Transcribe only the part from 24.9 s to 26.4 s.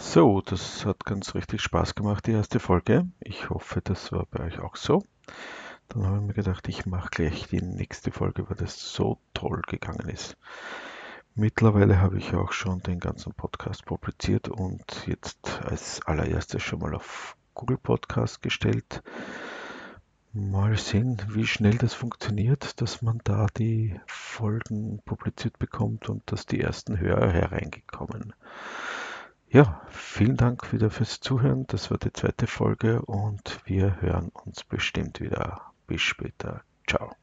publiziert bekommt und